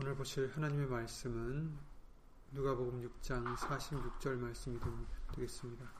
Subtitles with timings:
[0.00, 1.76] 오늘 보실 하나님의 말씀은
[2.52, 4.78] 누가복음 6장 46절 말씀이
[5.34, 5.90] 되겠습니다.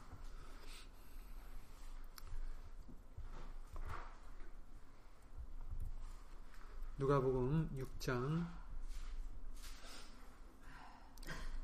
[6.96, 8.48] 누가복음 6장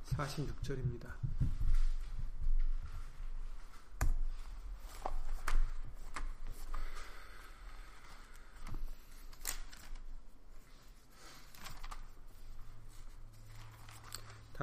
[0.06, 1.14] 46절입니다.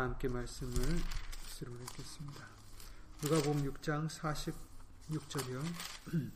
[0.02, 0.74] 다 함께 말씀을
[1.46, 2.44] 쓰러 읽겠습니다.
[3.22, 5.62] 누가복음 6장 46절이요.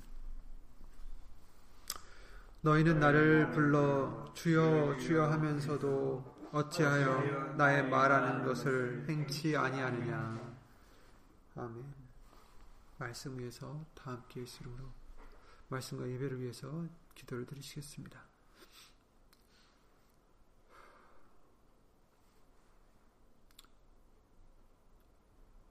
[2.62, 10.56] 너희는 나를 불러 주여 주여 하면서도 어찌하여 나의 말하는 것을 행치 아니하느냐.
[11.56, 11.92] 아멘.
[13.00, 14.70] 말씀 위해서 다 함께 예수로
[15.70, 18.35] 말씀과 예배를 위해서 기도를 드리시겠습니다.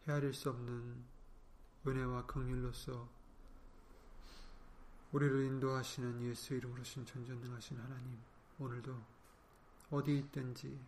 [0.07, 1.03] 헤아릴 수 없는
[1.87, 3.09] 은혜와 긍휼로서
[5.13, 8.19] 우리를 인도하시는 예수 이름으로 신 전전능하신 하나님
[8.59, 9.01] 오늘도
[9.91, 10.79] 어디 있든지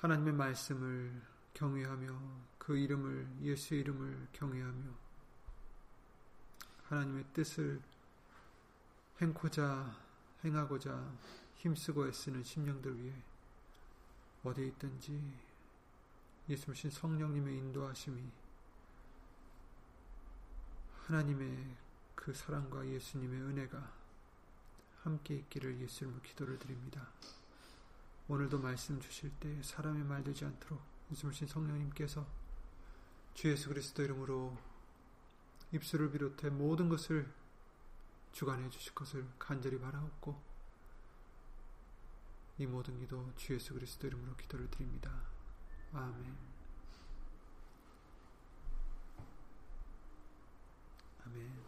[0.00, 1.22] 하나님의 말씀을
[1.54, 2.20] 경외하며
[2.58, 4.90] 그 이름을 예수 이름을 경외하며
[6.88, 7.80] 하나님의 뜻을
[9.22, 9.96] 행고자
[10.44, 11.12] 행하고자
[11.54, 13.14] 힘쓰고 애쓰는 심령들 위해
[14.44, 15.51] 어디 있든지
[16.48, 18.20] 예수님 성령님의 인도하심이
[21.06, 21.76] 하나님의
[22.16, 23.92] 그 사랑과 예수님의 은혜가
[25.02, 27.08] 함께 있기를 예수님을 기도를 드립니다.
[28.28, 32.26] 오늘도 말씀 주실 때 사람의 말 되지 않도록 예수님 성령님께서
[33.34, 34.56] 주 예수 그리스도 이름으로
[35.72, 37.32] 입술을 비롯해 모든 것을
[38.32, 40.40] 주관해 주실 것을 간절히 바라옵고
[42.58, 45.31] 이 모든 기도 주 예수 그리스도 이름으로 기도를 드립니다.
[45.94, 46.36] 아멘.
[51.26, 51.62] 아멘.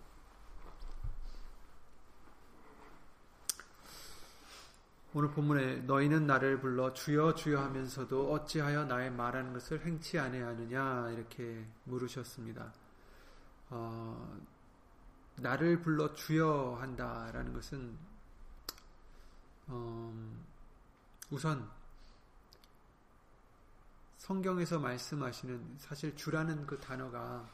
[5.13, 11.67] 오늘 본문에 너희는 나를 불러 주여 주여 하면서도 어찌하여 나의 말하는 것을 행치 아니하느냐 이렇게
[11.85, 12.73] 물으셨습니다.
[13.71, 14.39] 어,
[15.37, 17.97] 나를 불러 주여 한다라는 것은
[19.67, 20.37] 어,
[21.31, 21.71] 우선
[24.25, 27.47] 성경에서 말씀하시는 사실 주라는 그 단어가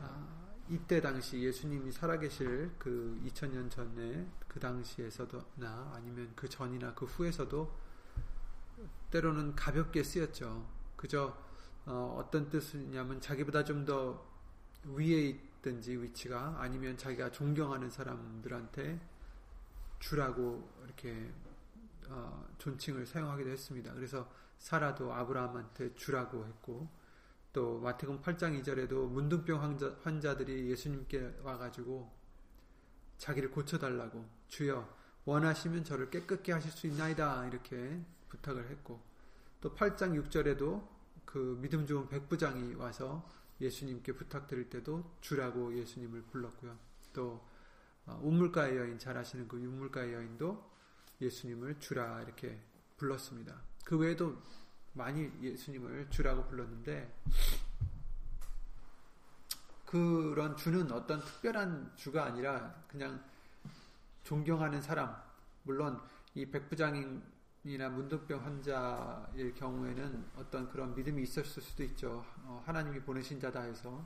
[0.00, 7.70] 아, 이때 당시 예수님이 살아계실 그 2000년 전에 그 당시에서도나 아니면 그 전이나 그 후에서도
[9.10, 10.66] 때로는 가볍게 쓰였죠.
[10.96, 11.36] 그저
[11.84, 14.26] 어, 떤 뜻이냐면 자기보다 좀 더
[14.84, 18.98] 위에 있든지 위치가 아니면 자기가 존경하는 사람들한테
[19.98, 21.30] 주라고 이렇게
[22.08, 23.92] 어, 존칭을 사용하기도 했습니다.
[23.92, 24.26] 그래서
[24.58, 26.88] 사라도 아브라함한테 주라고 했고
[27.52, 32.12] 또 마태복음 8장 2절에도 문둥병 환자, 환자들이 예수님께 와가지고
[33.18, 39.00] 자기를 고쳐달라고 주여 원하시면 저를 깨끗게 하실 수 있나이다 이렇게 부탁을 했고
[39.60, 40.86] 또 8장 6절에도
[41.24, 43.28] 그 믿음 좋은 백부장이 와서
[43.60, 46.78] 예수님께 부탁드릴 때도 주라고 예수님을 불렀고요.
[47.12, 47.44] 또
[48.04, 50.70] 어, 운물가의 여인 잘 아시는 그 운물가의 여인도
[51.20, 52.60] 예수님을 주라 이렇게
[52.96, 53.60] 불렀습니다.
[53.86, 54.36] 그 외에도
[54.94, 57.22] 많이 예수님을 주라고 불렀는데
[59.84, 63.22] 그런 주는 어떤 특별한 주가 아니라 그냥
[64.24, 65.14] 존경하는 사람
[65.62, 66.00] 물론
[66.34, 72.26] 이 백부장이나 문둥병 환자일 경우에는 어떤 그런 믿음이 있었을 수도 있죠.
[72.42, 74.04] 어, 하나님이 보내신 자다 해서.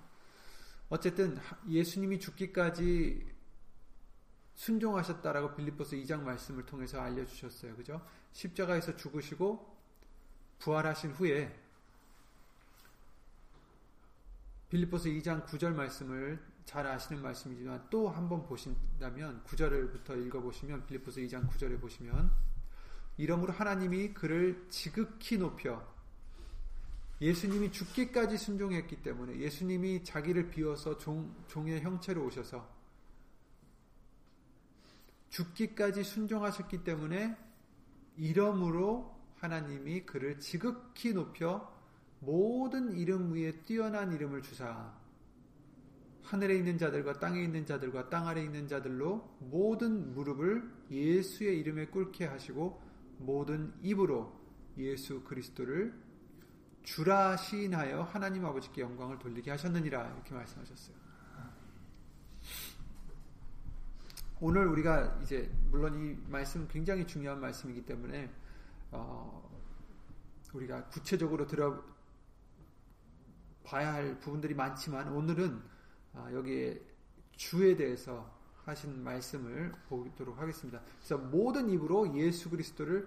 [0.90, 3.39] 어쨌든 예수님이 죽기까지
[4.60, 7.76] 순종하셨다라고 빌립보서 2장 말씀을 통해서 알려주셨어요.
[7.76, 8.06] 그죠?
[8.32, 9.74] 십자가에서 죽으시고
[10.58, 11.58] 부활하신 후에
[14.68, 21.80] 빌립보서 2장 9절 말씀을 잘 아시는 말씀이지만 또 한번 보신다면 9절부터 읽어보시면 빌립보서 2장 9절에
[21.80, 22.30] 보시면
[23.16, 25.90] 이러므로 하나님이 그를 지극히 높여
[27.22, 32.79] 예수님이 죽기까지 순종했기 때문에 예수님이 자기를 비워서 종, 종의 형체로 오셔서
[35.30, 37.36] 죽기까지 순종하셨기 때문에
[38.16, 41.74] 이러므로 하나님이 그를 지극히 높여
[42.18, 44.92] 모든 이름 위에 뛰어난 이름을 주사
[46.22, 52.26] 하늘에 있는 자들과 땅에 있는 자들과 땅 아래 있는 자들로 모든 무릎을 예수의 이름에 꿇게
[52.26, 52.80] 하시고
[53.18, 54.38] 모든 입으로
[54.78, 55.92] 예수 그리스도를
[56.82, 61.09] 주라 시인하여 하나님 아버지께 영광을 돌리게 하셨느니라 이렇게 말씀하셨어요.
[64.42, 68.30] 오늘 우리가 이제 물론 이 말씀 굉장히 중요한 말씀이기 때문에
[68.90, 69.50] 어,
[70.54, 71.84] 우리가 구체적으로 들어
[73.64, 75.62] 봐야 할 부분들이 많지만 오늘은
[76.14, 76.80] 어, 여기에
[77.36, 78.34] 주에 대해서
[78.64, 80.80] 하신 말씀을 보도록 하겠습니다.
[80.96, 83.06] 그래서 모든 입으로 예수 그리스도를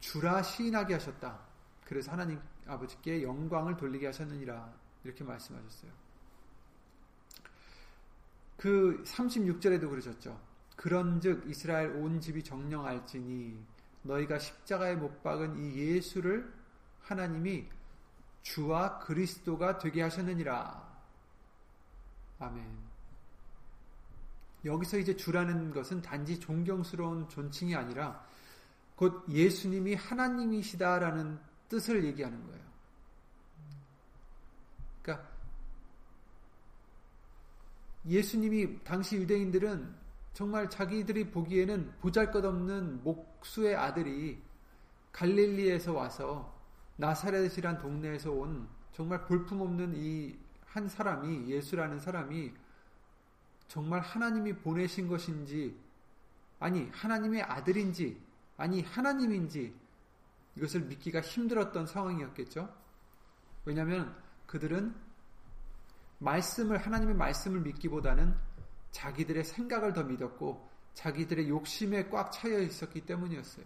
[0.00, 1.38] 주라 시인하게 하셨다.
[1.84, 4.74] 그래서 하나님 아버지께 영광을 돌리게 하셨느니라
[5.04, 5.92] 이렇게 말씀하셨어요.
[8.56, 10.51] 그 36절에도 그러셨죠.
[10.82, 13.56] 그런즉 이스라엘 온 집이 정령할지니
[14.02, 16.52] 너희가 십자가에 못 박은 이 예수를
[17.02, 17.68] 하나님이
[18.42, 20.92] 주와 그리스도가 되게 하셨느니라.
[22.40, 22.66] 아멘.
[24.64, 28.26] 여기서 이제 주라는 것은 단지 존경스러운 존칭이 아니라
[28.96, 31.38] 곧 예수님이 하나님이시다라는
[31.68, 32.64] 뜻을 얘기하는 거예요.
[35.00, 35.30] 그러니까
[38.04, 40.01] 예수님이 당시 유대인들은
[40.32, 44.42] 정말 자기들이 보기에는 보잘것없는 목수의 아들이
[45.12, 46.58] 갈릴리에서 와서
[46.96, 50.42] 나사렛이란 동네에서 온 정말 볼품없는 이
[50.72, 52.50] 한 사람이 예수라는 사람이
[53.68, 55.78] 정말 하나님이 보내신 것인지
[56.58, 58.18] 아니 하나님의 아들인지
[58.56, 59.74] 아니 하나님인지
[60.56, 62.74] 이것을 믿기가 힘들었던 상황이었겠죠.
[63.66, 64.94] 왜냐하면 그들은
[66.18, 68.34] 말씀을 하나님의 말씀을 믿기보다는
[68.92, 73.64] 자기들의 생각을 더 믿었고 자기들의 욕심에 꽉 차여 있었기 때문이었어요.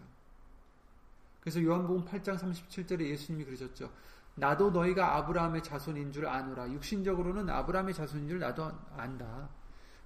[1.41, 3.93] 그래서 요한복음 8장 37절에 예수님이 그러셨죠.
[4.37, 6.71] 나도 너희가 아브라함의 자손인 줄 아노라.
[6.71, 9.49] 육신적으로는 아브라함의 자손인 줄 나도 안다.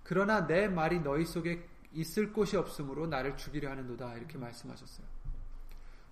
[0.02, 4.14] 그러나 내 말이 너희 속에 있을 곳이 없으므로 나를 죽이려 하는도다.
[4.14, 5.06] 이렇게 말씀하셨어요.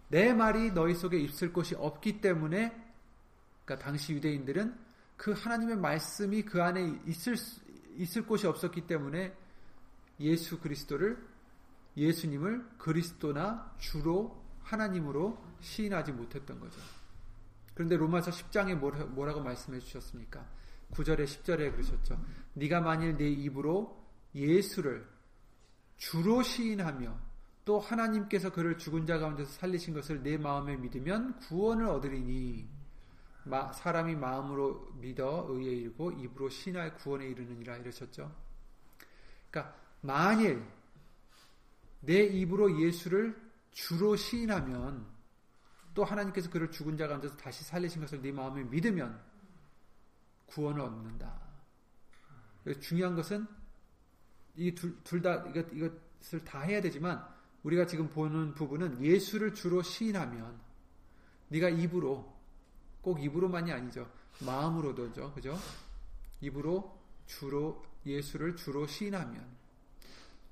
[0.09, 2.71] 내 말이 너희 속에 있을 곳이 없기 때문에
[3.65, 4.75] 그러니까 당시 유대인들은
[5.17, 7.37] 그 하나님의 말씀이 그 안에 있을
[7.99, 9.37] 있을 곳이 없었기 때문에
[10.21, 11.19] 예수 그리스도를
[11.97, 16.81] 예수님을 그리스도나 주로 하나님으로 시인하지 못했던 거죠.
[17.75, 18.77] 그런데 로마서 10장에
[19.11, 20.45] 뭐라고 말씀해 주셨습니까?
[20.93, 22.21] 9절에 10절에 그러셨죠.
[22.55, 24.05] 네가 만일 네 입으로
[24.35, 25.07] 예수를
[25.97, 27.19] 주로 시인하며
[27.65, 32.78] 또 하나님께서 그를 죽은 자 가운데서 살리신 것을 내 마음에 믿으면 구원을 얻으리니 마,
[33.75, 38.35] 사람이 마음으로 믿어 의에 이르고 입으로 신하여 구원에 이르느니라 이러셨죠.
[39.51, 40.63] 그러니까 만일
[42.01, 43.41] 내 입으로 예수를
[43.73, 45.07] 주로 시인하면
[45.95, 49.21] 또 하나님께서 그를 죽은 자 가운데서 다시 살리신 것을 네 마음에 믿으면
[50.47, 51.41] 구원을 얻는다.
[52.81, 53.47] 중요한 것은
[54.57, 57.25] 이 둘다 이것 이것을 다 해야 되지만
[57.63, 60.61] 우리가 지금 보는 부분은 예수를 주로 시인하면
[61.49, 62.38] 네가 입으로
[63.01, 64.11] 꼭 입으로만이 아니죠.
[64.41, 65.33] 마음으로도죠.
[65.33, 65.57] 그죠?
[66.41, 69.45] 입으로 주로 예수를 주로 시인하면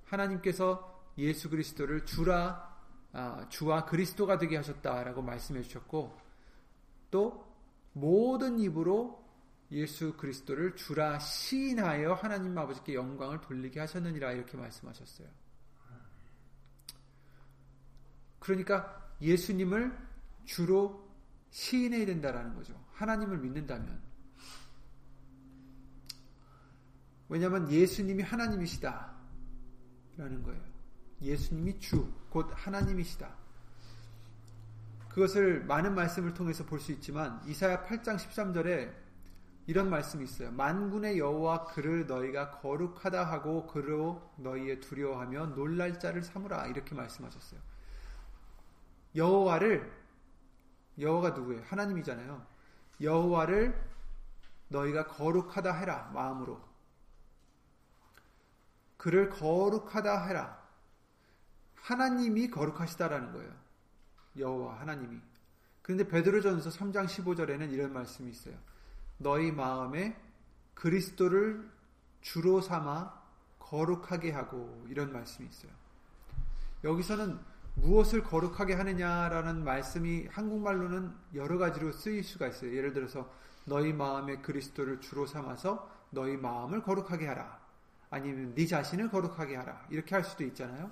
[0.05, 2.77] 하나님께서 예수 그리스도를 주라
[3.13, 6.19] 아, 주와 그리스도가 되게 하셨다라고 말씀해 주셨고
[7.11, 7.47] 또
[7.95, 9.25] 모든 입으로
[9.73, 15.29] 예수 그리스도를 주라 시인하여 하나님 아버지께 영광을 돌리게 하셨느니라 이렇게 말씀하셨어요.
[18.39, 19.97] 그러니까 예수님을
[20.45, 21.06] 주로
[21.51, 22.75] 시인해야 된다라는 거죠.
[22.93, 24.01] 하나님을 믿는다면.
[27.29, 29.15] 왜냐하면 예수님이 하나님이시다.
[30.17, 30.63] 라는 거예요.
[31.21, 33.35] 예수님이 주, 곧 하나님이시다.
[35.09, 38.93] 그것을 많은 말씀을 통해서 볼 수 있지만 이사야 8장 13절에
[39.67, 40.53] 이런 말씀이 있어요.
[40.53, 47.61] 만군의 여호와 그를 너희가 거룩하다 하고 그로 너희의 두려워하며 놀랄 자를 삼으라 이렇게 말씀하셨어요.
[49.17, 49.91] 여호와를
[50.99, 51.63] 여호와가 누구예요?
[51.67, 52.47] 하나님이잖아요.
[53.01, 53.79] 여호와를
[54.69, 56.61] 너희가 거룩하다 해라 마음으로.
[58.97, 60.67] 그를 거룩하다 해라.
[61.77, 63.53] 하나님이 거룩하시다라는 거예요.
[64.39, 65.21] 여호와 하나님이.
[65.83, 68.57] 그런데 베드로전서 3장 15절에는 이런 말씀이 있어요.
[69.19, 70.21] 너희 마음에
[70.75, 71.71] 그리스도를
[72.21, 73.23] 주로 삼아
[73.61, 75.71] 거룩하게 하고 이런 말씀이 있어요.
[76.83, 77.39] 여기서는
[77.77, 82.75] 무엇을 거룩하게 하느냐라는 말씀이 한국말로는 여러 가지로 쓰일 수가 있어요.
[82.75, 83.31] 예를 들어서
[83.65, 87.61] 너희 마음에 그리스도를 주로 삼아서 너희 마음을 거룩하게 하라.
[88.11, 89.87] 아니면 네 자신을 거룩하게 하라.
[89.91, 90.91] 이렇게 할 수도 있잖아요.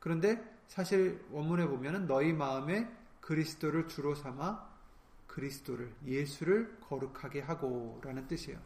[0.00, 2.88] 그런데 사실 원문에 보면은 너희 마음에
[3.20, 4.68] 그리스도를 주로 삼아
[5.26, 8.58] 그리스도를 예수를 거룩하게 하고라는 뜻이에요.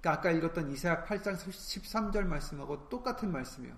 [0.00, 3.74] 그러니까 아까 읽었던 이사야 8장 13절 말씀하고 똑같은 말씀이에요.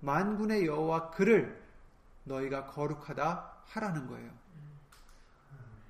[0.00, 1.61] 만군의 여호와 그를
[2.24, 4.30] 너희가 거룩하다 하라는 거예요.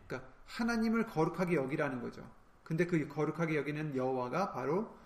[0.07, 2.29] 그러니까 하나님을 거룩하게 여기라는 거죠.
[2.65, 4.97] 근데 그 거룩하게 여기는 여호와가 바로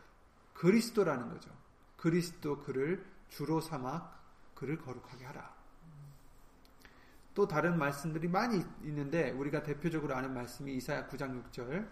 [0.54, 1.50] 그리스도라는 거죠.
[1.96, 4.10] 그리스도 그를 주로 삼아
[4.54, 5.54] 그를 거룩하게 하라.
[7.34, 11.86] 또 다른 말씀들이 많이 있는데 우리가 대표적으로 아는 말씀이 이사야 9장 6절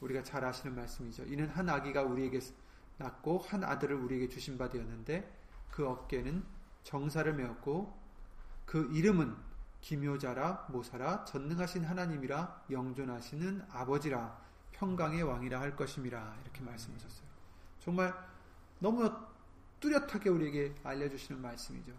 [0.00, 1.24] 우리가 잘 아시는 말씀이죠.
[1.24, 2.38] 이는 한 아기가 우리에게
[2.98, 5.28] 낳고 한 아들을 우리에게 주신 바 되었는데
[5.70, 6.44] 그 어깨는
[6.84, 8.03] 정사를 메었고
[8.64, 9.34] 그 이름은
[9.80, 14.38] 기묘자라 모사라 전능하신 하나님이라 영존하시는 아버지라
[14.72, 17.28] 평강의 왕이라 할 것임이라 이렇게 말씀하셨어요.
[17.80, 18.14] 정말
[18.78, 19.10] 너무
[19.80, 21.92] 뚜렷하게 우리에게 알려주시는 말씀이죠.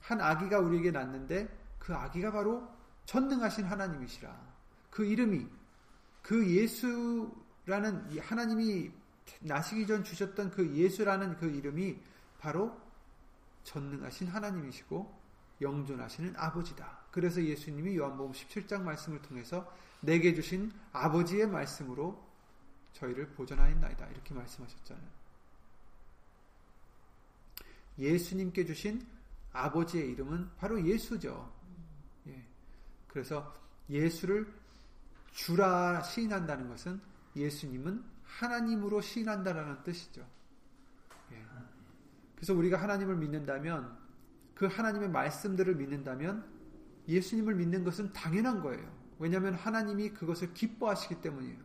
[0.00, 2.68] 한 아기가 우리에게 낳는데 그 아기가 바로
[3.04, 4.36] 전능하신 하나님이시라.
[4.90, 5.46] 그 이름이
[6.22, 8.90] 그 예수라는 하나님이
[9.40, 12.00] 나시기 전 주셨던 그 예수라는 그 이름이
[12.38, 12.76] 바로
[13.64, 15.21] 전능하신 하나님이시고
[15.60, 17.02] 영존하시는 아버지다.
[17.10, 22.22] 그래서 예수님이 요한복음 17장 말씀을 통해서 내게 주신 아버지의 말씀으로
[22.94, 24.06] 저희를 보존하였나이다.
[24.08, 25.22] 이렇게 말씀하셨잖아요.
[27.98, 29.06] 예수님께 주신
[29.52, 31.52] 아버지의 이름은 바로 예수죠.
[32.26, 32.44] 예.
[33.08, 33.54] 그래서
[33.88, 34.52] 예수를
[35.32, 37.00] 주라 시인한다는 것은
[37.36, 40.26] 예수님은 하나님으로 시인한다는 뜻이죠.
[41.32, 41.44] 예.
[42.34, 44.01] 그래서 우리가 하나님을 믿는다면
[44.54, 46.44] 그 하나님의 말씀들을 믿는다면
[47.08, 48.90] 예수님을 믿는 것은 당연한 거예요.
[49.18, 51.58] 왜냐하면 하나님이 그것을 기뻐하시기 때문이에요.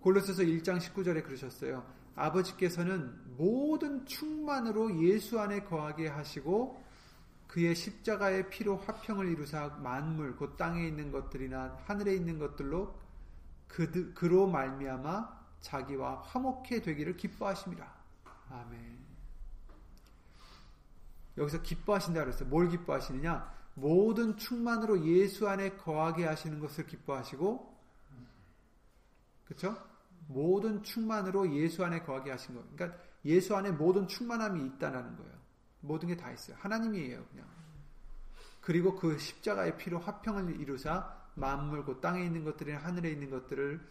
[0.00, 1.84] 골로새서 1장 19절에 그러셨어요.
[2.14, 6.82] 아버지께서는 모든 충만으로 예수 안에 거하게 하시고
[7.46, 12.98] 그의 십자가의 피로 화평을 이루사 만물 곧 땅에 있는 것들이나 하늘에 있는 것들로
[13.68, 17.94] 그, 그로 말미암아 자기와 화목해 되기를 기뻐하심이라.
[18.50, 19.13] 아멘.
[21.36, 22.48] 여기서 기뻐하신다 그랬어요.
[22.48, 23.52] 뭘 기뻐하시느냐?
[23.74, 27.74] 모든 충만으로 예수 안에 거하게 하시는 것을 기뻐하시고,
[29.46, 29.76] 그렇죠?
[30.28, 32.64] 모든 충만으로 예수 안에 거하게 하신 거.
[32.74, 35.34] 그러니까 예수 안에 모든 충만함이 있다라는 거예요.
[35.80, 36.56] 모든 게 다 있어요.
[36.60, 37.46] 하나님이에요, 그냥.
[38.60, 43.86] 그리고 그 십자가의 피로 화평을 이루사 만물 곧 땅에 있는 것들이나 하늘에 있는 것들을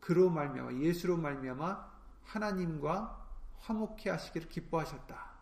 [0.00, 3.26] 그로 말미암아 예수로 말미암아 하나님과
[3.58, 5.35] 화목해 하시기를 기뻐하셨다.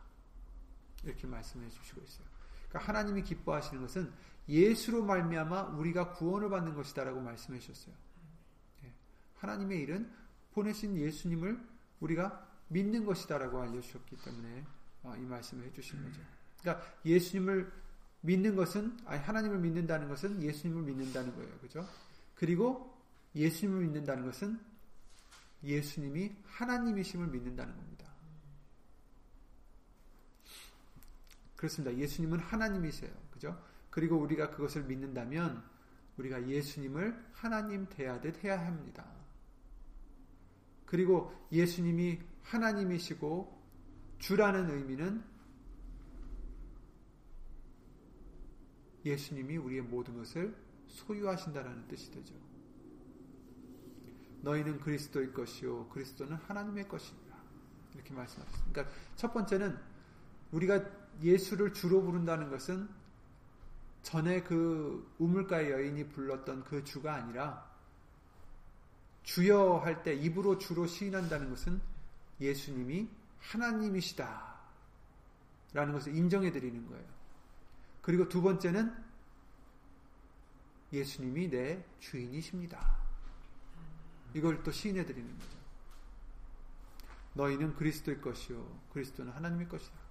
[1.05, 2.27] 이렇게 말씀해 주시고 있어요.
[2.69, 4.13] 그러니까 하나님이 기뻐하시는 것은
[4.49, 7.95] 예수로 말미암아 우리가 구원을 받는 것이다라고 말씀해 주셨어요.
[8.85, 8.93] 예.
[9.37, 10.11] 하나님의 일은
[10.53, 11.59] 보내신 예수님을
[12.01, 14.65] 우리가 믿는 것이다라고 알려주셨기 때문에
[15.03, 16.21] 어, 이 말씀을 해주신 거죠.
[16.61, 17.71] 그러니까 예수님을
[18.23, 21.87] 믿는 것은 아니 하나님을 믿는다는 것은 예수님을 믿는다는 거예요, 그죠?
[22.35, 22.99] 그리고
[23.35, 24.59] 예수님을 믿는다는 것은
[25.63, 28.04] 예수님이 하나님이심을 믿는다는 겁니다.
[31.57, 31.97] 그렇습니다.
[31.97, 33.61] 예수님은 하나님이세요, 그죠?
[33.91, 35.63] 그리고 우리가 그것을 믿는다면
[36.17, 39.05] 우리가 예수님을 하나님 대하듯 해야 합니다.
[40.87, 43.63] 그리고 예수님이 하나님이시고
[44.19, 45.25] 주라는 의미는
[49.05, 50.57] 예수님이 우리의 모든 것을
[50.87, 52.35] 소유하신다라는 뜻이 되죠.
[54.43, 57.37] 너희는 그리스도의 것이요 그리스도는 하나님의 것입니다.
[57.95, 58.73] 이렇게 말씀하셨습니다.
[58.73, 59.79] 그러니까 첫 번째는
[60.53, 62.89] 우리가 예수를 주로 부른다는 것은
[64.03, 67.71] 전에 그 우물가의 여인이 불렀던 그 주가 아니라
[69.23, 71.81] 주여 할 때 입으로 주로 시인한다는 것은
[72.41, 73.09] 예수님이
[73.41, 74.55] 하나님이시다.
[75.73, 77.05] 라는 것을 인정해 드리는 거예요.
[78.03, 78.95] 그리고 두 번째는
[80.93, 82.97] 예수님이 내 주인이십니다.
[84.35, 85.59] 이걸 또 시인해 드리는 거죠.
[87.33, 88.81] 너희는 그리스도의 것이요.
[88.93, 90.04] 그리스도는 하나님의 것이다.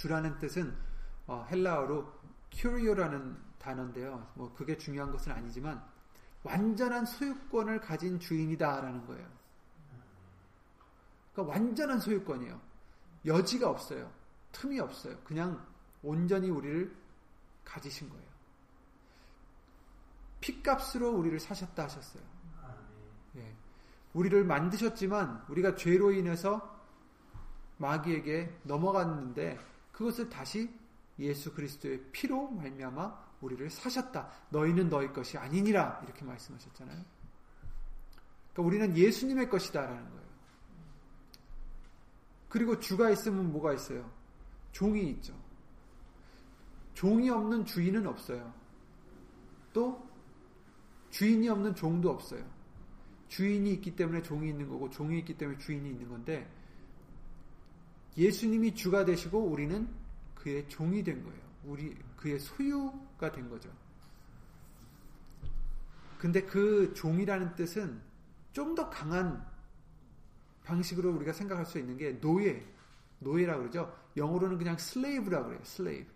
[0.00, 0.74] 주라는 뜻은
[1.26, 2.10] 어, 헬라어로
[2.52, 4.32] 큐리오라는 단어인데요.
[4.34, 5.84] 뭐 그게 중요한 것은 아니지만
[6.42, 9.28] 완전한 소유권을 가진 주인이다라는 거예요.
[11.34, 12.58] 그러니까 완전한 소유권이에요.
[13.26, 14.10] 여지가 없어요.
[14.52, 15.18] 틈이 없어요.
[15.22, 15.66] 그냥
[16.02, 16.96] 온전히 우리를
[17.66, 18.24] 가지신 거예요.
[20.40, 22.22] 피값으로 우리를 사셨다 하셨어요.
[23.36, 23.54] 예.
[24.14, 26.80] 우리를 만드셨지만 우리가 죄로 인해서
[27.76, 29.69] 마귀에게 넘어갔는데
[30.00, 30.72] 그것을 다시
[31.18, 34.30] 예수 그리스도의 피로 말미암아 우리를 사셨다.
[34.48, 36.00] 너희는 너희 것이 아니니라.
[36.04, 37.04] 이렇게 말씀하셨잖아요.
[38.54, 40.30] 그러니까 우리는 예수님의 것이다라는 거예요.
[42.48, 44.10] 그리고 주가 있으면 뭐가 있어요?
[44.72, 45.38] 종이 있죠.
[46.94, 48.54] 종이 없는 주인은 없어요.
[49.74, 50.08] 또
[51.10, 52.42] 주인이 없는 종도 없어요.
[53.28, 56.50] 주인이 있기 때문에 종이 있는 거고 종이 있기 때문에 주인이 있는 건데
[58.20, 59.88] 예수님이 주가 되시고 우리는
[60.34, 61.40] 그의 종이 된 거예요.
[61.64, 63.70] 우리 그의 소유가 된 거죠.
[66.18, 68.00] 근데 그 종이라는 뜻은
[68.52, 69.44] 좀 더 강한
[70.64, 72.64] 방식으로 우리가 생각할 수 있는 게 노예,
[73.20, 73.96] 노예라고 그러죠.
[74.16, 75.60] 영어로는 그냥 slave라고 그래요.
[75.62, 76.12] slave.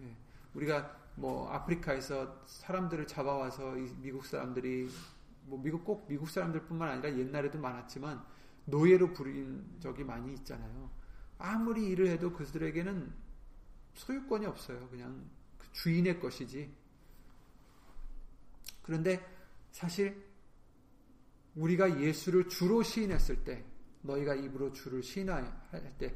[0.00, 0.16] 예.
[0.54, 4.88] 우리가 뭐 아프리카에서 사람들을 잡아와서 미국 사람들이
[5.44, 8.24] 뭐 미국 꼭 미국 사람들뿐만 아니라 옛날에도 많았지만
[8.66, 10.90] 노예로 부린 적이 많이 있잖아요.
[11.38, 13.12] 아무리 일을 해도 그들에게는
[13.94, 14.88] 소유권이 없어요.
[14.88, 15.28] 그냥
[15.58, 16.72] 그 주인의 것이지.
[18.82, 19.24] 그런데
[19.70, 20.24] 사실
[21.54, 23.64] 우리가 예수를 주로 시인했을 때
[24.02, 25.50] 너희가 입으로 주를 시인할
[25.98, 26.14] 때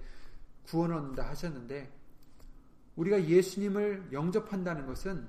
[0.65, 1.93] 구원 얻는다 하셨는데
[2.97, 5.29] 우리가 예수님을 영접한다는 것은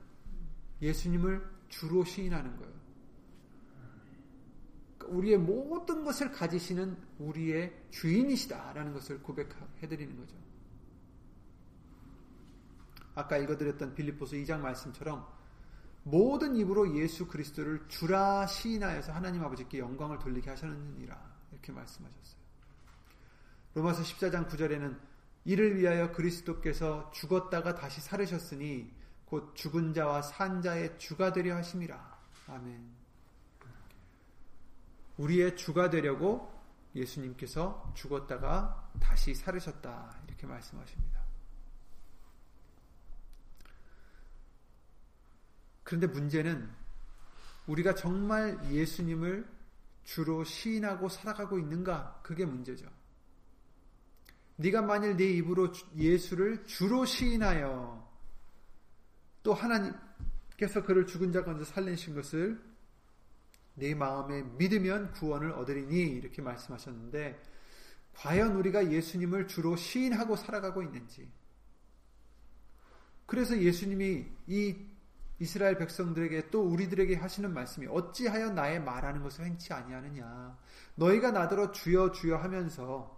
[0.81, 2.78] 예수님을 주로 시인하는 거예요.
[5.09, 10.35] 우리의 모든 것을 가지시는 우리의 주인이시다라는 것을 고백해 드리는 거죠.
[13.15, 15.27] 아까 읽어드렸던 빌립보서 2장 말씀처럼
[16.03, 21.19] 모든 입으로 예수 그리스도를 주라 시인하여서 하나님 아버지께 영광을 돌리게 하셨느니라
[21.51, 22.39] 이렇게 말씀하셨어요.
[23.73, 24.97] 로마서 14장 9절에는
[25.45, 28.91] 이를 위하여 그리스도께서 죽었다가 다시 살으셨으니
[29.25, 32.19] 곧 죽은 자와 산 자의 주가 되려 하심이라.
[32.47, 32.98] 아멘.
[35.19, 36.49] 우리의 주가 되려고
[36.95, 40.21] 예수님께서 죽었다가 다시 살으셨다.
[40.27, 41.19] 이렇게 말씀하십니다.
[45.83, 46.69] 그런데 문제는
[47.67, 49.47] 우리가 정말 예수님을
[50.03, 52.21] 주로 시인하고 살아가고 있는가?
[52.23, 52.87] 그게 문제죠.
[54.55, 58.07] 네가 만일 네 입으로 예수를 주로 시인하여
[59.43, 62.68] 또 하나님께서 그를 죽은 자 가운데 살리신 것을
[63.79, 67.41] 네 마음에 믿으면 구원을 얻으리니 이렇게 말씀하셨는데
[68.13, 71.31] 과연 우리가 예수님을 주로 시인하고 살아가고 있는지.
[73.25, 74.75] 그래서 예수님이 이
[75.39, 80.57] 이스라엘 백성들에게 또 우리들에게 하시는 말씀이 어찌하여 나의 말하는 것을 행치 아니하느냐.
[80.95, 83.17] 너희가 나더러 주여 주여 하면서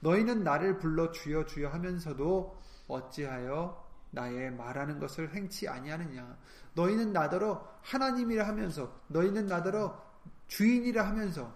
[0.00, 6.38] 너희는 나를 불러 주여 주여 하면서도 어찌하여 나의 말하는 것을 행치 아니하느냐
[6.74, 10.02] 너희는 나더러 하나님이라 하면서 너희는 나더러
[10.48, 11.54] 주인이라 하면서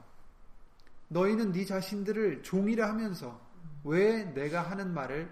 [1.08, 3.40] 너희는 네 자신들을 종이라 하면서
[3.84, 5.30] 왜 내가 하는 말을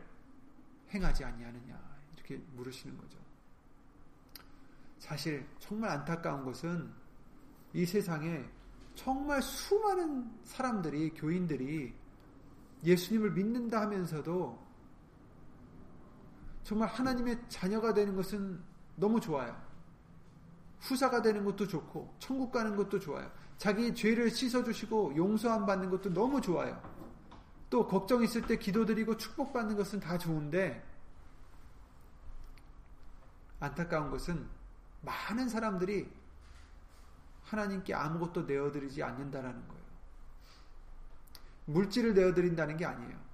[0.90, 1.80] 행하지 아니하느냐
[2.14, 3.18] 이렇게 물으시는 거죠.
[4.98, 6.90] 사실 정말 안타까운 것은
[7.72, 8.44] 이 세상에
[8.94, 11.94] 정말 수많은 사람들이 교인들이
[12.84, 14.69] 예수님을 믿는다 하면서도
[16.70, 18.62] 정말 하나님의 자녀가 되는 것은
[18.94, 19.60] 너무 좋아요.
[20.78, 23.28] 후사가 되는 것도 좋고 천국 가는 것도 좋아요.
[23.58, 26.80] 자기 죄를 씻어 주시고 용서함 받는 것도 너무 좋아요.
[27.70, 30.80] 또 걱정 있을 때 기도드리고 축복받는 것은 다 좋은데
[33.58, 34.48] 안타까운 것은
[35.00, 36.08] 많은 사람들이
[37.42, 39.84] 하나님께 아무것도 내어드리지 않는다라는 거예요.
[41.64, 43.29] 물질을 내어드린다는 게 아니에요.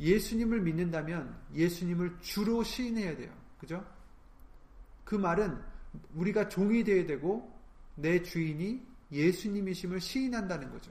[0.00, 3.32] 예수님을 믿는다면 예수님을 주로 시인해야 돼요.
[3.58, 3.86] 그죠?
[5.04, 5.62] 그 말은
[6.14, 7.54] 우리가 종이 되어야 되고
[7.96, 8.82] 내 주인이
[9.12, 10.90] 예수님이심을 시인한다는 거죠.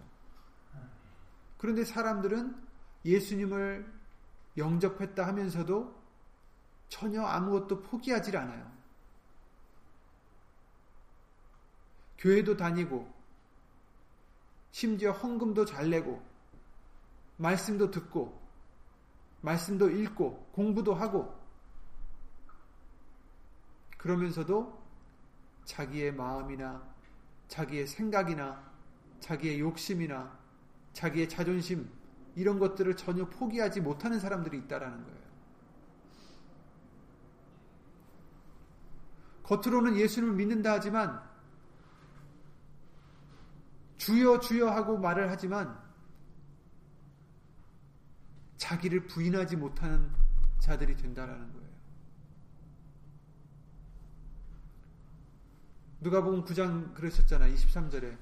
[1.57, 2.55] 그런데 사람들은
[3.03, 3.91] 예수님을
[4.57, 5.99] 영접했다 하면서도
[6.89, 8.71] 전혀 아무것도 포기하지 않아요.
[12.17, 13.11] 교회도 다니고
[14.71, 16.21] 심지어 헌금도 잘 내고
[17.37, 18.38] 말씀도 듣고
[19.41, 21.37] 말씀도 읽고 공부도 하고
[23.97, 24.81] 그러면서도
[25.65, 26.81] 자기의 마음이나
[27.47, 28.69] 자기의 생각이나
[29.19, 30.37] 자기의 욕심이나
[30.93, 31.89] 자기의 자존심
[32.35, 35.19] 이런 것들을 전혀 포기하지 못하는 사람들이 있다라는 거예요.
[39.43, 41.21] 겉으로는 예수님을 믿는다 하지만
[43.97, 45.77] 주여 주여 하고 말을 하지만
[48.59, 50.11] 자기를 부인하지 못하는
[50.59, 51.69] 자들이 된다라는 거예요.
[56.01, 57.47] 누가 보면 9장 그러셨잖아.
[57.47, 58.17] 23절에.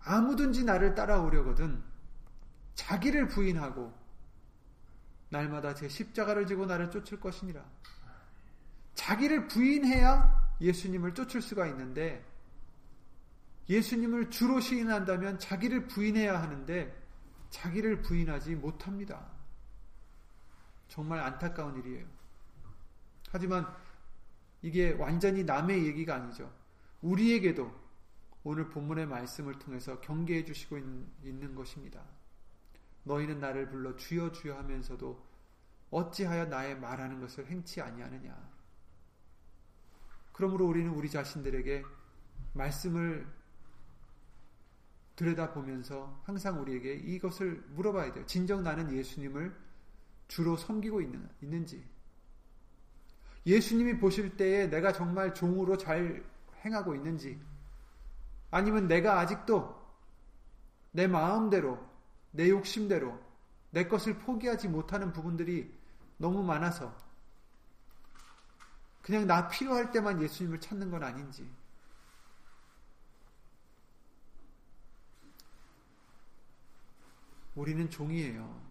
[0.00, 1.82] 아무든지 나를 따라오려거든
[2.74, 3.94] 자기를 부인하고
[5.28, 7.62] 날마다 제 십자가를 지고 나를 쫓을 것이니라.
[8.94, 12.24] 자기를 부인해야 예수님을 쫓을 수가 있는데
[13.68, 17.03] 예수님을 주로 시인한다면 자기를 부인해야 하는데
[17.54, 19.30] 자기를 부인하지 못합니다.
[20.88, 22.04] 정말 안타까운 일이에요.
[23.30, 23.72] 하지만
[24.60, 26.52] 이게 완전히 남의 얘기가 아니죠.
[27.00, 27.72] 우리에게도
[28.42, 30.78] 오늘 본문의 말씀을 통해서 경계해 주시고
[31.22, 32.02] 있는 것입니다.
[33.04, 35.24] 너희는 나를 불러 주여 주여 하면서도
[35.90, 38.36] 어찌하여 나의 말하는 것을 행치 아니하느냐.
[40.32, 41.84] 그러므로 우리는 우리 자신들에게
[42.54, 43.32] 말씀을
[45.16, 48.26] 들여다보면서 항상 우리에게 이것을 물어봐야 돼요.
[48.26, 49.54] 진정 나는 예수님을
[50.28, 51.84] 주로 섬기고 있는, 있는지.
[53.46, 56.24] 예수님이 보실 때에 내가 정말 종으로 잘
[56.64, 57.38] 행하고 있는지,
[58.50, 59.82] 아니면 내가 아직도
[60.92, 61.78] 내 마음대로,
[62.30, 63.20] 내 욕심대로,
[63.70, 65.72] 내 것을 포기하지 못하는 부분들이
[66.16, 66.96] 너무 많아서,
[69.02, 71.46] 그냥 나 필요할 때만 예수님을 찾는 건 아닌지,
[77.54, 78.62] 우리는 종이에요.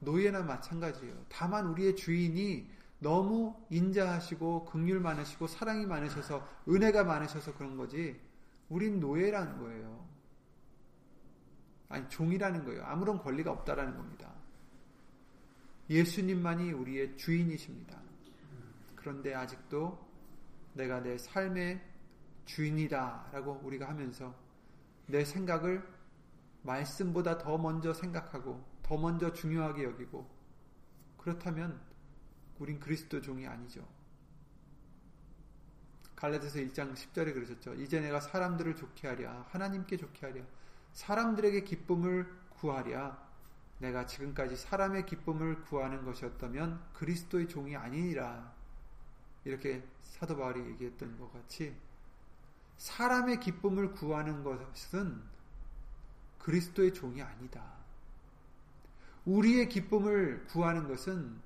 [0.00, 1.26] 노예나 마찬가지예요.
[1.28, 8.20] 다만 우리의 주인이 너무 인자하시고 극률 많으시고 사랑이 많으셔서 은혜가 많으셔서 그런 거지.
[8.68, 10.06] 우린 노예라는 거예요.
[11.88, 12.84] 아니 종이라는 거예요.
[12.84, 14.32] 아무런 권리가 없다라는 겁니다.
[15.88, 17.98] 예수님만이 우리의 주인이십니다.
[18.94, 20.06] 그런데 아직도
[20.74, 21.80] 내가 내 삶의
[22.44, 24.34] 주인이다라고 우리가 하면서
[25.06, 25.82] 내 생각을
[26.62, 30.28] 말씀보다 더 먼저 생각하고 더 먼저 중요하게 여기고
[31.16, 31.80] 그렇다면
[32.58, 33.86] 우린 그리스도 종이 아니죠.
[36.16, 37.74] 갈라디아서 1장 10절에 그러셨죠.
[37.74, 40.42] 이제 내가 사람들을 좋게 하랴 하나님께 좋게 하랴
[40.92, 43.28] 사람들에게 기쁨을 구하랴
[43.78, 48.52] 내가 지금까지 사람의 기쁨을 구하는 것이었다면 그리스도의 종이 아니니라
[49.44, 51.76] 이렇게 사도 바울이 얘기했던 것 같이
[52.78, 55.22] 사람의 기쁨을 구하는 것은
[56.48, 57.62] 그리스도의 종이 아니다.
[59.26, 61.38] 우리의 기쁨을 구하는 것은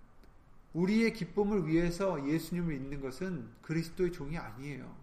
[0.74, 4.94] 우리의 기쁨을 위해서 예수님을 믿는 것은 그리스도의 종이 아니에요.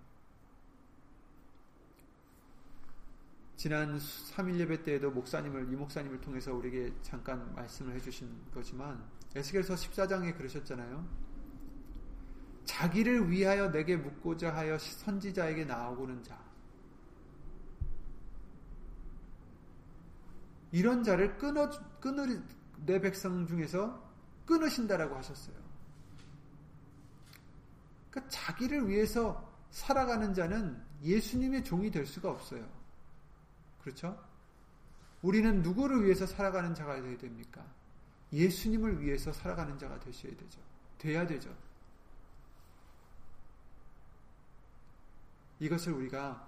[3.58, 9.04] 지난 3일 예배 때에도 목사님을 이 목사님을 통해서 우리에게 잠깐 말씀을 해주신 거지만
[9.36, 11.06] 에스겔서 14장에 그러셨잖아요.
[12.64, 16.49] 자기를 위하여 내게 묻고자 하여 선지자에게 나오고는 자.
[20.72, 22.44] 이런 자를 끊어 끊을
[22.86, 24.08] 내 백성 중에서
[24.46, 25.56] 끊으신다라고 하셨어요.
[28.10, 32.68] 그러니까 자기를 위해서 살아가는 자는 예수님의 종이 될 수가 없어요.
[33.82, 34.22] 그렇죠?
[35.22, 37.66] 우리는 누구를 위해서 살아가는 자가 되어야 됩니까?
[38.32, 40.60] 예수님을 위해서 살아가는 자가 되셔야 되죠.
[40.98, 41.56] 돼야 되죠.
[45.60, 46.48] 이것을 우리가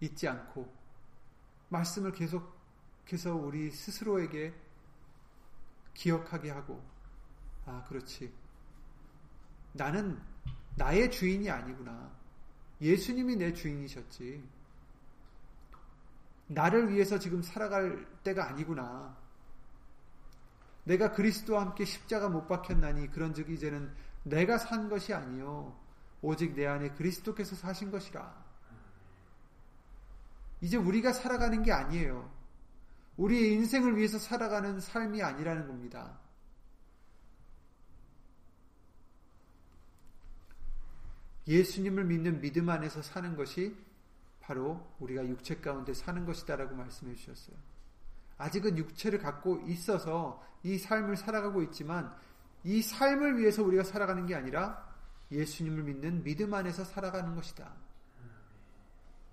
[0.00, 0.72] 잊지 않고
[1.70, 2.57] 말씀을 계속
[3.12, 4.54] 해서 우리 스스로에게
[5.94, 6.82] 기억하게 하고
[7.66, 8.32] 아 그렇지.
[9.72, 10.20] 나는
[10.76, 12.10] 나의 주인이 아니구나.
[12.80, 14.48] 예수님이 내 주인이셨지.
[16.48, 19.16] 나를 위해서 지금 살아갈 때가 아니구나.
[20.84, 25.78] 내가 그리스도와 함께 십자가 못 박혔나니 그런즉 이제는 내가 산 것이 아니요.
[26.22, 28.48] 오직 내 안에 그리스도께서 사신 것이라.
[30.60, 32.37] 이제 우리가 살아가는 게 아니에요
[33.18, 36.18] 우리의 인생을 위해서 살아가는 삶이 아니라는 겁니다.
[41.46, 43.76] 예수님을 믿는 믿음 안에서 사는 것이
[44.40, 47.56] 바로 우리가 육체 가운데 사는 것이다라고 말씀해 주셨어요.
[48.36, 52.14] 아직은 육체를 갖고 있어서 이 삶을 살아가고 있지만
[52.62, 54.86] 이 삶을 위해서 우리가 살아가는 게 아니라
[55.32, 57.72] 예수님을 믿는 믿음 안에서 살아가는 것이다.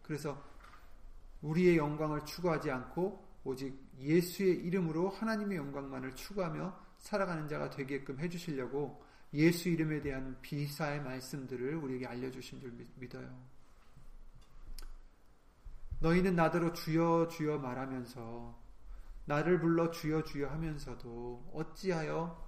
[0.02, 0.42] 그래서
[1.42, 9.04] 우리의 영광을 추구하지 않고 오직 예수의 이름으로 하나님의 영광만을 추구하며 살아가는 자가 되게끔 해주시려고
[9.34, 13.56] 예수 이름에 대한 비사의 말씀들을 우리에게 알려주신 줄 믿어요.
[16.00, 18.66] 너희는 나더러 주여 주여 말하면서
[19.26, 22.46] 나를 불러 주여 주여 하면서도 어찌하여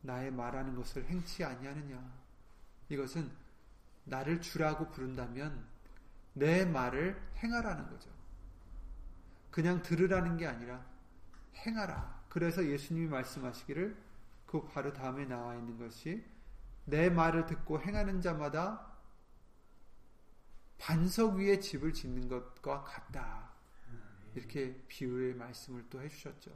[0.00, 2.26] 나의 말하는 것을 행치 아니하느냐.
[2.88, 3.30] 이것은
[4.04, 5.66] 나를 주라고 부른다면
[6.32, 8.15] 내 말을 행하라는 거죠.
[9.56, 10.84] 그냥 들으라는 게 아니라
[11.54, 12.26] 행하라.
[12.28, 13.96] 그래서 예수님이 말씀하시기를
[14.44, 16.22] 그 바로 다음에 나와 있는 것이
[16.84, 18.86] 내 말을 듣고 행하는 자마다
[20.76, 23.50] 반석 위에 집을 짓는 것과 같다.
[24.34, 26.50] 이렇게 비유의 말씀을 또 해주셨죠.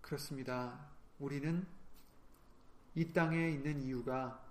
[0.00, 0.88] 그렇습니다.
[1.18, 1.66] 우리는
[2.94, 4.42] 이 땅에 있는 이유가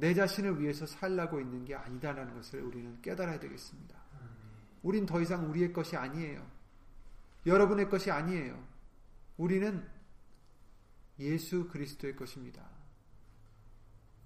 [0.00, 4.00] 내 자신을 위해서 살라고 있는 게 아니다라는 것을 우리는 깨달아야 되겠습니다.
[4.82, 6.50] 우린 더 이상 우리의 것이 아니에요.
[7.44, 8.66] 여러분의 것이 아니에요.
[9.36, 9.86] 우리는
[11.18, 12.66] 예수 그리스도의 것입니다.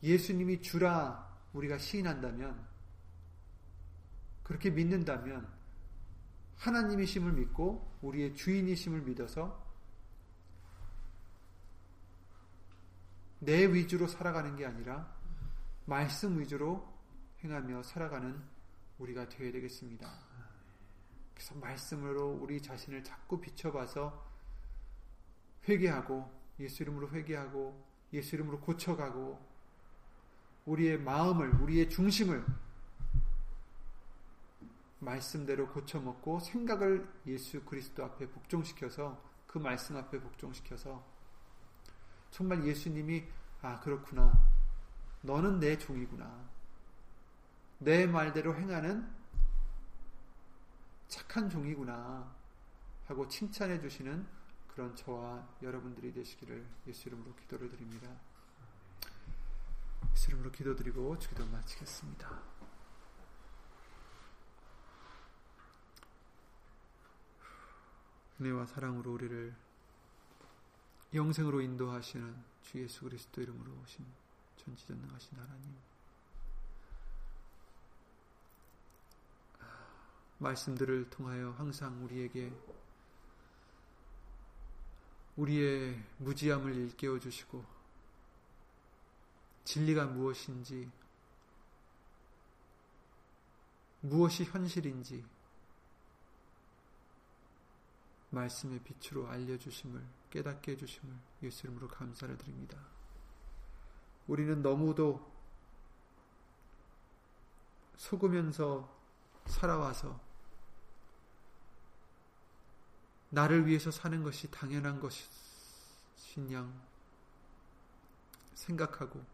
[0.01, 2.65] 예수님이 주라 우리가 시인한다면,
[4.45, 5.49] 그렇게 믿는다면,
[6.57, 9.61] 하나님이심을 믿고 우리의 주인이심을 믿어서
[13.41, 15.24] 내 위주로 살아가는 게 아니라
[15.87, 16.87] 말씀 위주로
[17.43, 18.43] 행하며 살아가는
[18.99, 20.11] 우리가 되어야 되겠습니다.
[21.35, 24.25] 그래서 말씀으로 우리 자신을 자꾸 비춰봐서
[25.69, 29.55] 회개하고 예수 이름으로 회개하고 예수 이름으로 고쳐가고
[30.67, 32.45] 우리의 마음을 우리의 중심을
[35.01, 41.05] 말씀대로 고쳐먹고 생각을 예수 그리스도 앞에 복종시켜서 그 말씀 앞에 복종시켜서
[42.31, 43.25] 정말 예수님이
[43.61, 44.54] 아 그렇구나
[45.25, 46.49] 너는 내 종이구나
[47.79, 49.11] 내 말대로 행하는
[51.09, 52.31] 착한 종이구나
[53.07, 54.27] 하고 칭찬해 주시는
[54.69, 58.09] 그런 저와 여러분들이 되시기를 예수 이름으로 기도를 드립니다.
[60.13, 62.43] 예수 이름으로 기도드리고 기도 마치겠습니다.
[68.41, 69.55] 은혜와 사랑으로 우리를
[71.15, 74.24] 영생으로 인도하시는 주 예수 그리스도 이름으로 오신
[74.65, 75.77] 전지전능하신 하나님
[80.39, 82.53] 말씀들을 통하여 항상 우리에게
[85.37, 87.65] 우리의 무지함을 일깨워 주시고
[89.65, 90.91] 진리가 무엇인지
[94.03, 95.25] 무엇이 현실인지
[98.31, 102.94] 말씀의 빛으로 알려주심을 깨닫게 해주심을 예수 이름으로 감사를 드립니다.
[104.27, 105.33] 우리는 너무도
[107.97, 108.93] 속으면서
[109.47, 110.21] 살아와서
[113.31, 116.73] 나를 위해서 사는 것이 당연한 것인 양
[118.55, 119.25] 생각하고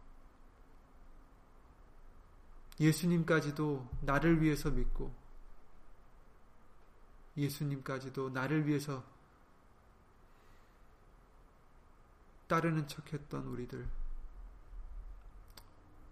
[2.81, 5.15] 예수님까지도 나를 위해서 믿고
[7.37, 9.05] 예수님까지도 나를 위해서
[12.49, 14.00] 따르는 척했던 우리들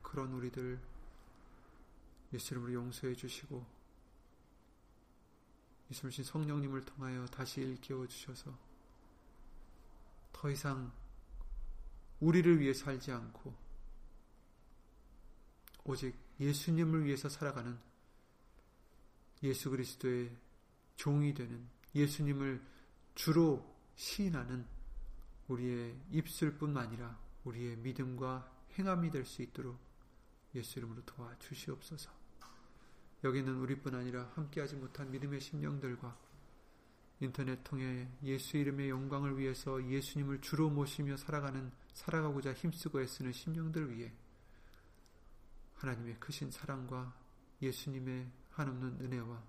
[0.09, 0.81] 그런 우리들
[2.33, 3.65] 예수 이름으로 용서해 주시고
[5.91, 8.57] 예수님 성령님을 통하여 다시 일깨워 주셔서
[10.33, 10.93] 더 이상
[12.21, 13.55] 우리를 위해 살지 않고
[15.85, 17.79] 오직 예수님을 위해서 살아가는
[19.43, 20.37] 예수 그리스도의
[20.97, 22.63] 종이 되는 예수님을
[23.15, 23.65] 주로
[23.97, 24.67] 시인하는
[25.49, 29.88] 우리의 입술뿐만 아니라 우리의 믿음과 행함이 될 수 있도록
[30.55, 32.11] 예수 이름으로 도와주시옵소서.
[33.25, 36.17] 여기는 우리뿐 아니라 함께하지 못한 믿음의 심령들과
[37.21, 44.13] 인터넷 통해 예수 이름의 영광을 위해서 예수님을 주로 모시며 살아가는 살아가고자 힘쓰고 애쓰는 심령들 위해
[45.75, 47.13] 하나님의 크신 사랑과
[47.61, 49.43] 예수님의 한없는 은혜와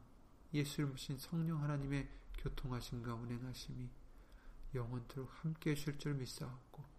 [0.54, 2.10] 예수를 모신 성령 하나님의
[2.40, 3.88] 교통하심과 운행하심이
[4.74, 6.99] 영원토록 함께 해줄 줄 믿사옵고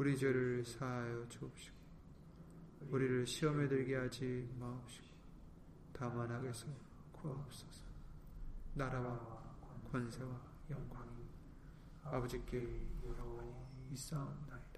[0.00, 1.76] 우리 죄를 사하여 주옵시고
[2.88, 5.06] 우리를 시험에 들게 하지 마옵시고
[5.92, 6.68] 다만 하게서
[7.12, 7.84] 구하옵소서
[8.72, 9.18] 나라와
[9.92, 11.26] 권세와 영광이
[12.02, 12.66] 아버지께
[13.04, 13.52] 여러분이
[13.92, 14.69] 있사옵나이다.